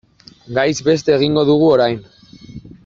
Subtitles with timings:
[0.57, 2.05] Gaiz beste egingo dugu orain.